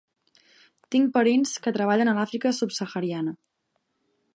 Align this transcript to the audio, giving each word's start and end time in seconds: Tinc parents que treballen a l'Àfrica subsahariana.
Tinc 0.95 1.11
parents 1.19 1.53
que 1.67 1.75
treballen 1.77 2.13
a 2.13 2.19
l'Àfrica 2.21 2.57
subsahariana. 2.63 3.41